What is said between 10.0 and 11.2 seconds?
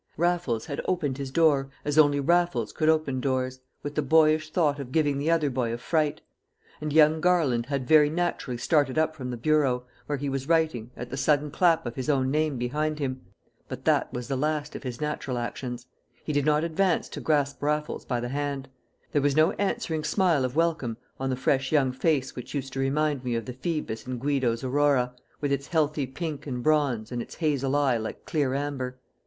where he was writing, at the